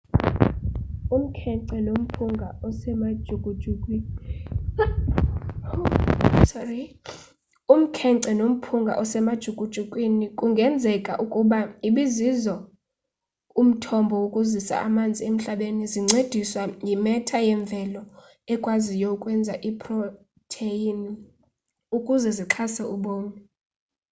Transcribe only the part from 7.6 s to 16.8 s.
umkhence nomphunga osemajukujukwini kungenzeka ukuba ibizizo umthombo wokuzisa amanzi emhlabeni zincendiswa